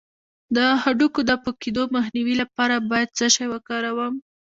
[0.55, 4.13] د هډوکو د پوکیدو مخنیوي لپاره باید څه شی وکاروم؟